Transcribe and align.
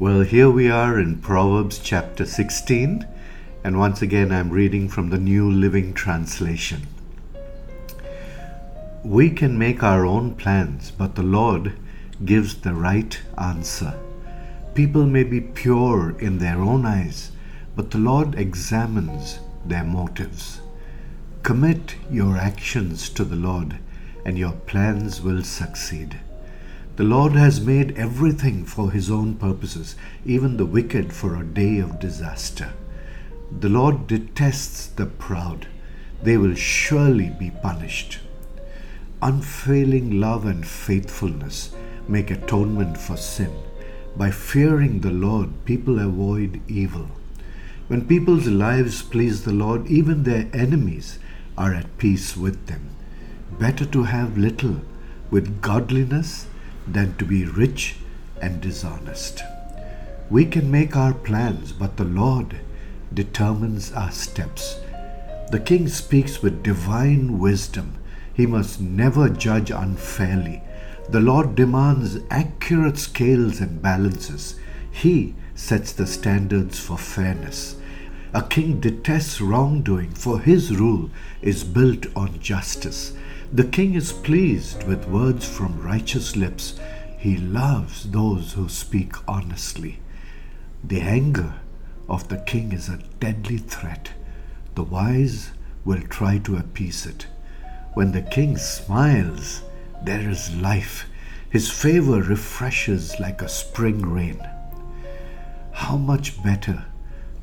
Well, 0.00 0.22
here 0.22 0.50
we 0.50 0.68
are 0.68 0.98
in 0.98 1.20
Proverbs 1.20 1.78
chapter 1.78 2.26
16, 2.26 3.06
and 3.62 3.78
once 3.78 4.02
again 4.02 4.32
I'm 4.32 4.50
reading 4.50 4.88
from 4.88 5.10
the 5.10 5.18
New 5.18 5.48
Living 5.48 5.94
Translation. 5.94 6.88
We 9.04 9.30
can 9.30 9.56
make 9.56 9.84
our 9.84 10.04
own 10.04 10.34
plans, 10.34 10.90
but 10.90 11.14
the 11.14 11.22
Lord 11.22 11.74
gives 12.24 12.56
the 12.56 12.74
right 12.74 13.16
answer. 13.38 13.94
People 14.74 15.06
may 15.06 15.22
be 15.22 15.40
pure 15.40 16.18
in 16.18 16.38
their 16.38 16.60
own 16.60 16.84
eyes, 16.84 17.30
but 17.76 17.92
the 17.92 17.98
Lord 17.98 18.34
examines 18.34 19.38
their 19.64 19.84
motives. 19.84 20.60
Commit 21.44 21.94
your 22.10 22.36
actions 22.36 23.08
to 23.10 23.22
the 23.22 23.36
Lord, 23.36 23.78
and 24.24 24.36
your 24.36 24.54
plans 24.66 25.22
will 25.22 25.44
succeed. 25.44 26.18
The 26.96 27.02
Lord 27.04 27.32
has 27.32 27.60
made 27.60 27.98
everything 27.98 28.64
for 28.64 28.92
his 28.92 29.10
own 29.10 29.34
purposes, 29.34 29.96
even 30.24 30.56
the 30.56 30.64
wicked 30.64 31.12
for 31.12 31.34
a 31.34 31.44
day 31.44 31.78
of 31.78 31.98
disaster. 31.98 32.72
The 33.50 33.68
Lord 33.68 34.06
detests 34.06 34.86
the 34.86 35.06
proud. 35.06 35.66
They 36.22 36.36
will 36.36 36.54
surely 36.54 37.30
be 37.30 37.50
punished. 37.50 38.20
Unfailing 39.20 40.20
love 40.20 40.46
and 40.46 40.64
faithfulness 40.64 41.74
make 42.06 42.30
atonement 42.30 42.96
for 42.96 43.16
sin. 43.16 43.52
By 44.16 44.30
fearing 44.30 45.00
the 45.00 45.10
Lord, 45.10 45.64
people 45.64 45.98
avoid 45.98 46.60
evil. 46.68 47.08
When 47.88 48.06
people's 48.06 48.46
lives 48.46 49.02
please 49.02 49.42
the 49.44 49.52
Lord, 49.52 49.88
even 49.88 50.22
their 50.22 50.48
enemies 50.52 51.18
are 51.58 51.74
at 51.74 51.98
peace 51.98 52.36
with 52.36 52.66
them. 52.66 52.90
Better 53.58 53.84
to 53.86 54.04
have 54.04 54.38
little 54.38 54.80
with 55.30 55.60
godliness 55.60 56.46
than 56.86 57.16
to 57.16 57.24
be 57.24 57.44
rich 57.44 57.96
and 58.40 58.60
dishonest. 58.60 59.42
We 60.30 60.46
can 60.46 60.70
make 60.70 60.96
our 60.96 61.14
plans, 61.14 61.72
but 61.72 61.96
the 61.96 62.04
Lord 62.04 62.58
determines 63.12 63.92
our 63.92 64.10
steps. 64.10 64.78
The 65.50 65.60
king 65.60 65.88
speaks 65.88 66.42
with 66.42 66.62
divine 66.62 67.38
wisdom. 67.38 67.98
He 68.32 68.46
must 68.46 68.80
never 68.80 69.28
judge 69.28 69.70
unfairly. 69.70 70.62
The 71.08 71.20
Lord 71.20 71.54
demands 71.54 72.18
accurate 72.30 72.98
scales 72.98 73.60
and 73.60 73.80
balances. 73.82 74.56
He 74.90 75.34
sets 75.54 75.92
the 75.92 76.06
standards 76.06 76.80
for 76.80 76.98
fairness. 76.98 77.76
A 78.32 78.42
king 78.42 78.80
detests 78.80 79.40
wrongdoing, 79.40 80.10
for 80.10 80.40
his 80.40 80.74
rule 80.74 81.10
is 81.40 81.62
built 81.62 82.06
on 82.16 82.40
justice. 82.40 83.12
The 83.54 83.62
king 83.62 83.94
is 83.94 84.12
pleased 84.12 84.82
with 84.82 85.06
words 85.06 85.48
from 85.48 85.80
righteous 85.80 86.34
lips. 86.34 86.76
He 87.16 87.36
loves 87.36 88.10
those 88.10 88.54
who 88.54 88.68
speak 88.68 89.12
honestly. 89.28 90.00
The 90.82 91.00
anger 91.00 91.54
of 92.08 92.26
the 92.26 92.38
king 92.38 92.72
is 92.72 92.88
a 92.88 92.98
deadly 93.20 93.58
threat. 93.58 94.10
The 94.74 94.82
wise 94.82 95.52
will 95.84 96.00
try 96.00 96.38
to 96.38 96.56
appease 96.56 97.06
it. 97.06 97.28
When 97.92 98.10
the 98.10 98.22
king 98.22 98.56
smiles, 98.56 99.62
there 100.02 100.28
is 100.28 100.52
life. 100.56 101.06
His 101.48 101.70
favor 101.70 102.20
refreshes 102.22 103.20
like 103.20 103.40
a 103.40 103.48
spring 103.48 104.02
rain. 104.02 104.44
How 105.70 105.96
much 105.96 106.42
better 106.42 106.86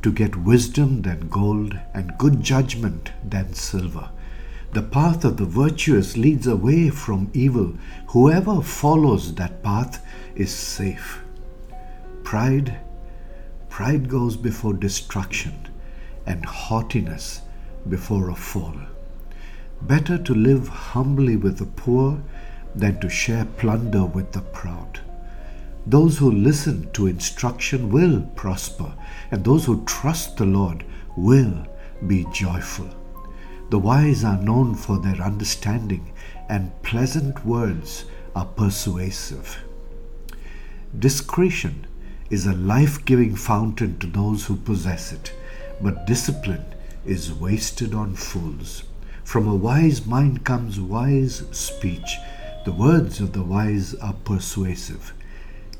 to 0.01 0.11
get 0.11 0.35
wisdom 0.35 1.03
than 1.03 1.29
gold 1.29 1.79
and 1.93 2.17
good 2.17 2.43
judgment 2.43 3.13
than 3.23 3.53
silver. 3.53 4.09
The 4.73 4.81
path 4.81 5.25
of 5.25 5.35
the 5.35 5.45
virtuous 5.45 6.15
leads 6.15 6.47
away 6.47 6.89
from 6.89 7.29
evil. 7.33 7.73
Whoever 8.07 8.61
follows 8.61 9.35
that 9.35 9.61
path 9.61 10.01
is 10.33 10.53
safe. 10.53 11.21
Pride, 12.23 12.77
pride 13.67 14.07
goes 14.07 14.37
before 14.37 14.73
destruction, 14.73 15.67
and 16.25 16.45
haughtiness 16.45 17.41
before 17.89 18.29
a 18.29 18.35
fall. 18.35 18.75
Better 19.81 20.17
to 20.17 20.33
live 20.33 20.69
humbly 20.69 21.35
with 21.35 21.57
the 21.57 21.65
poor 21.65 22.21
than 22.73 22.97
to 23.01 23.09
share 23.09 23.45
plunder 23.57 24.05
with 24.05 24.31
the 24.31 24.41
proud. 24.41 25.01
Those 25.85 26.17
who 26.19 26.31
listen 26.31 26.89
to 26.93 27.07
instruction 27.07 27.89
will 27.89 28.21
prosper, 28.35 28.93
and 29.31 29.43
those 29.43 29.65
who 29.65 29.83
trust 29.83 30.37
the 30.37 30.45
Lord 30.45 30.85
will 31.17 31.67
be 32.07 32.25
joyful. 32.31 32.87
The 33.71 33.79
wise 33.79 34.25
are 34.25 34.35
known 34.35 34.75
for 34.75 34.99
their 34.99 35.21
understanding, 35.21 36.11
and 36.49 36.73
pleasant 36.83 37.45
words 37.45 38.03
are 38.35 38.43
persuasive. 38.43 39.63
Discretion 40.99 41.87
is 42.29 42.45
a 42.45 42.51
life 42.51 43.05
giving 43.05 43.33
fountain 43.33 43.97
to 43.99 44.07
those 44.07 44.45
who 44.45 44.57
possess 44.57 45.13
it, 45.13 45.33
but 45.79 46.05
discipline 46.05 46.65
is 47.05 47.31
wasted 47.31 47.93
on 47.93 48.17
fools. 48.17 48.83
From 49.23 49.47
a 49.47 49.55
wise 49.55 50.05
mind 50.05 50.43
comes 50.43 50.77
wise 50.77 51.41
speech. 51.51 52.17
The 52.65 52.73
words 52.73 53.21
of 53.21 53.31
the 53.31 53.41
wise 53.41 53.93
are 53.95 54.15
persuasive. 54.25 55.13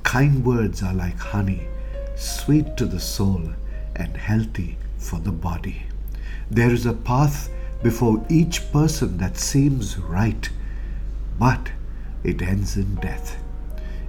Kind 0.03 0.45
words 0.45 0.81
are 0.81 0.93
like 0.93 1.19
honey, 1.19 1.67
sweet 2.15 2.77
to 2.77 2.85
the 2.85 3.01
soul 3.01 3.51
and 3.97 4.15
healthy 4.15 4.77
for 4.97 5.19
the 5.19 5.33
body. 5.33 5.83
There 6.49 6.71
is 6.71 6.85
a 6.85 6.93
path 6.93 7.49
before 7.83 8.25
each 8.29 8.71
person 8.71 9.17
that 9.17 9.37
seems 9.37 9.97
right, 9.97 10.49
but 11.39 11.71
it 12.23 12.41
ends 12.41 12.77
in 12.77 12.95
death. 12.95 13.37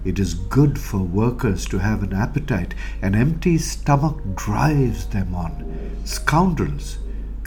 It 0.05 0.19
is 0.19 0.34
good 0.34 0.78
for 0.78 0.99
workers 0.99 1.65
to 1.66 1.78
have 1.78 2.03
an 2.03 2.12
appetite. 2.12 2.75
An 3.00 3.15
empty 3.15 3.56
stomach 3.56 4.21
drives 4.34 5.06
them 5.06 5.34
on. 5.34 6.00
Scoundrels 6.05 6.99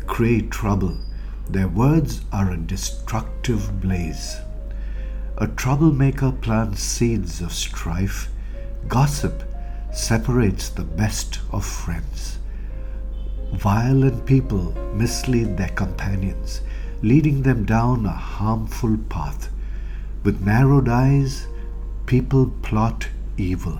create 0.07 0.51
trouble. 0.51 0.97
Their 1.49 1.67
words 1.67 2.21
are 2.31 2.51
a 2.51 2.57
destructive 2.57 3.81
blaze. 3.81 4.37
A 5.37 5.47
troublemaker 5.47 6.31
plants 6.31 6.81
seeds 6.81 7.41
of 7.41 7.51
strife. 7.51 8.29
Gossip 8.87 9.43
separates 9.91 10.69
the 10.69 10.83
best 10.83 11.39
of 11.51 11.65
friends. 11.65 12.39
Violent 13.53 14.25
people 14.25 14.73
mislead 14.95 15.57
their 15.57 15.69
companions, 15.69 16.61
leading 17.01 17.43
them 17.43 17.65
down 17.65 18.05
a 18.05 18.09
harmful 18.09 18.97
path. 19.09 19.49
With 20.23 20.45
narrowed 20.45 20.89
eyes, 20.89 21.47
people 22.05 22.51
plot 22.61 23.07
evil. 23.37 23.79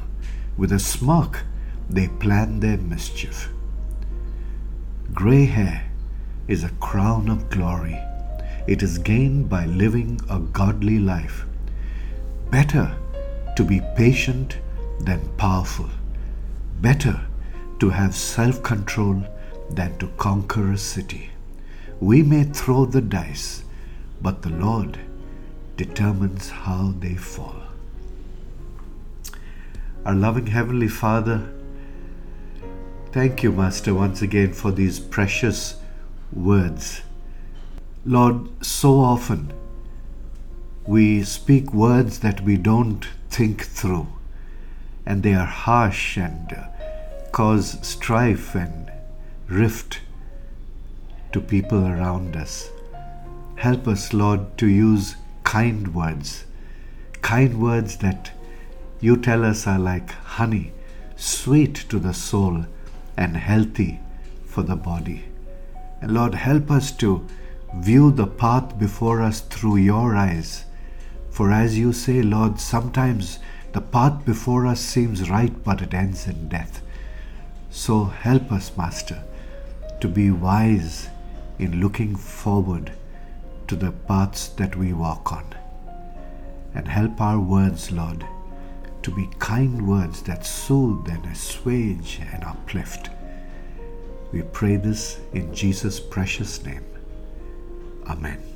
With 0.58 0.72
a 0.72 0.80
smirk, 0.80 1.44
they 1.90 2.08
plan 2.08 2.60
their 2.60 2.78
mischief. 2.78 3.50
Gray 5.14 5.46
hair 5.46 5.92
is 6.48 6.64
a 6.64 6.70
crown 6.82 7.30
of 7.30 7.50
glory. 7.50 8.00
It 8.68 8.82
is 8.82 8.98
gained 8.98 9.50
by 9.50 9.66
living 9.66 10.20
a 10.30 10.40
godly 10.40 11.00
life. 11.00 11.46
Better 12.50 12.96
to 13.56 13.64
be 13.64 13.82
patient 13.96 14.58
than 15.00 15.22
powerful. 15.38 15.90
Better 16.82 17.20
to 17.80 17.90
have 17.90 18.16
self 18.16 18.64
control 18.64 19.24
than 19.70 19.98
to 19.98 20.08
conquer 20.18 20.72
a 20.72 20.78
city. 20.78 21.32
We 22.00 22.24
may 22.24 22.44
throw 22.44 22.86
the 22.86 23.02
dice, 23.02 23.64
but 24.22 24.42
the 24.42 24.50
Lord 24.50 25.00
determines 25.78 26.50
how 26.50 26.94
they 27.00 27.16
fall. 27.16 27.56
Our 30.06 30.14
loving 30.14 30.48
Heavenly 30.48 30.88
Father, 30.88 31.50
thank 33.12 33.44
you, 33.44 33.52
Master, 33.52 33.94
once 33.94 34.22
again 34.22 34.54
for 34.54 34.72
these 34.72 35.00
precious 35.00 35.78
words. 36.32 37.02
Lord, 38.06 38.64
so 38.64 39.00
often 39.00 39.52
we 40.86 41.24
speak 41.24 41.74
words 41.74 42.20
that 42.20 42.42
we 42.42 42.58
don't 42.58 43.08
think 43.30 43.64
through, 43.64 44.08
and 45.06 45.24
they 45.24 45.34
are 45.34 45.46
harsh 45.46 46.18
and 46.18 46.56
cause 47.32 47.80
strife 47.82 48.54
and 48.54 48.92
rift 49.48 50.00
to 51.32 51.40
people 51.40 51.86
around 51.86 52.36
us. 52.36 52.72
Help 53.58 53.88
us, 53.88 54.14
Lord, 54.14 54.58
to 54.58 54.68
use 54.68 55.16
kind 55.44 55.94
words, 55.94 56.46
kind 57.22 57.62
words 57.62 57.98
that 57.98 58.32
you 59.02 59.18
tell 59.18 59.46
us 59.46 59.68
are 59.68 59.78
like 59.78 60.12
honey, 60.12 60.72
sweet 61.16 61.76
to 61.90 62.00
the 62.00 62.14
soul 62.14 62.66
and 63.18 63.38
healthy 63.38 64.00
for 64.46 64.64
the 64.64 64.76
body. 64.76 65.26
And 66.02 66.14
Lord, 66.14 66.34
help 66.34 66.72
us 66.72 66.92
to 66.94 67.26
view 67.76 68.12
the 68.12 68.28
path 68.28 68.80
before 68.80 69.22
us 69.22 69.42
through 69.42 69.78
your 69.78 70.16
eyes. 70.16 70.66
For 71.30 71.52
as 71.52 71.78
you 71.78 71.94
say, 71.94 72.22
Lord, 72.24 72.60
sometimes 72.60 73.40
the 73.74 73.82
path 73.82 74.26
before 74.26 74.66
us 74.66 74.80
seems 74.80 75.30
right, 75.30 75.64
but 75.64 75.82
it 75.82 75.94
ends 75.94 76.28
in 76.28 76.50
death. 76.50 76.82
So 77.70 78.06
help 78.06 78.52
us, 78.52 78.76
Master 78.76 79.22
to 80.00 80.08
be 80.08 80.32
wise 80.32 81.10
in 81.60 81.80
looking 81.80 82.16
forward 82.16 82.92
to 83.68 83.76
the 83.76 83.92
paths 83.92 84.50
that 84.50 84.76
we 84.76 84.94
walk 84.94 85.32
on. 85.32 85.46
And 86.74 86.88
help 86.88 87.22
our 87.22 87.40
words, 87.40 87.92
Lord, 87.92 88.26
to 89.04 89.12
be 89.12 89.30
kind 89.40 89.88
words 89.88 90.22
that 90.24 90.46
soothe 90.46 91.08
and 91.10 91.26
assuage 91.28 92.20
and 92.34 92.44
uplift. 92.44 93.10
We 94.32 94.42
pray 94.42 94.76
this 94.78 95.20
in 95.34 95.54
Jesus' 95.54 96.00
precious 96.00 96.64
name. 96.66 96.84
Amen. 98.08 98.55